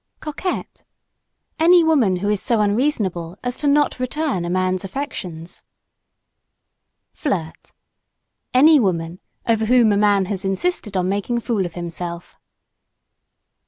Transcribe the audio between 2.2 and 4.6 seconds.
is so unreasonable as not to return a